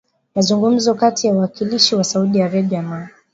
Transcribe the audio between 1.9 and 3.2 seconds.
wa Saudi Arabia na